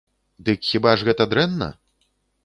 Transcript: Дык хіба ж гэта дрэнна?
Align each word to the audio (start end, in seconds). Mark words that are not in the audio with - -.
Дык 0.47 0.63
хіба 0.69 0.93
ж 1.01 1.05
гэта 1.09 1.27
дрэнна? 1.33 1.67